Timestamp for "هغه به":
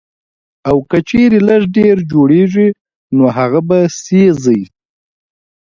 3.37-3.79